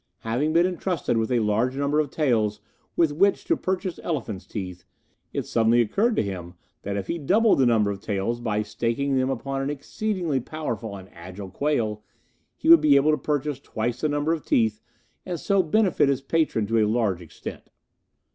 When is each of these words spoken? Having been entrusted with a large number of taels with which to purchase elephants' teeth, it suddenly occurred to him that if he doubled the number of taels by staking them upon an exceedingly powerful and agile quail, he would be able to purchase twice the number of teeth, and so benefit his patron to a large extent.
Having 0.21 0.53
been 0.53 0.65
entrusted 0.65 1.15
with 1.17 1.31
a 1.31 1.41
large 1.41 1.75
number 1.77 1.99
of 1.99 2.09
taels 2.09 2.59
with 2.95 3.11
which 3.11 3.45
to 3.45 3.55
purchase 3.55 3.99
elephants' 4.01 4.47
teeth, 4.47 4.83
it 5.31 5.45
suddenly 5.45 5.79
occurred 5.79 6.15
to 6.15 6.23
him 6.23 6.55
that 6.81 6.97
if 6.97 7.05
he 7.05 7.19
doubled 7.19 7.59
the 7.59 7.67
number 7.67 7.91
of 7.91 7.99
taels 8.01 8.39
by 8.41 8.63
staking 8.63 9.15
them 9.15 9.29
upon 9.29 9.61
an 9.61 9.69
exceedingly 9.69 10.39
powerful 10.39 10.95
and 10.95 11.07
agile 11.13 11.51
quail, 11.51 12.03
he 12.55 12.67
would 12.67 12.81
be 12.81 12.95
able 12.95 13.11
to 13.11 13.15
purchase 13.19 13.59
twice 13.59 14.01
the 14.01 14.09
number 14.09 14.33
of 14.33 14.43
teeth, 14.43 14.81
and 15.23 15.39
so 15.39 15.61
benefit 15.61 16.09
his 16.09 16.23
patron 16.23 16.65
to 16.65 16.79
a 16.83 16.89
large 16.89 17.21
extent. 17.21 17.69